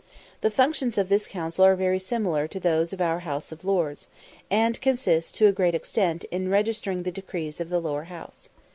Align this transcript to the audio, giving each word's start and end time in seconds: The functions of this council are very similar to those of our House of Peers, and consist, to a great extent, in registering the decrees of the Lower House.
The 0.41 0.49
functions 0.49 0.97
of 0.97 1.09
this 1.09 1.27
council 1.27 1.63
are 1.63 1.75
very 1.75 1.99
similar 1.99 2.47
to 2.47 2.59
those 2.59 2.91
of 2.91 3.01
our 3.01 3.19
House 3.19 3.51
of 3.51 3.61
Peers, 3.61 4.07
and 4.49 4.81
consist, 4.81 5.35
to 5.35 5.45
a 5.45 5.51
great 5.51 5.75
extent, 5.75 6.23
in 6.31 6.49
registering 6.49 7.03
the 7.03 7.11
decrees 7.11 7.61
of 7.61 7.69
the 7.69 7.79
Lower 7.79 8.05
House. 8.05 8.49